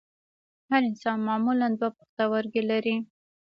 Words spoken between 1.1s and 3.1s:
معمولاً دوه پښتورګي لري